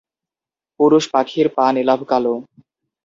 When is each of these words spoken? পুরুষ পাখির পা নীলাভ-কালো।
পুরুষ 0.79 1.03
পাখির 1.13 1.47
পা 1.55 1.65
নীলাভ-কালো। 1.75 2.33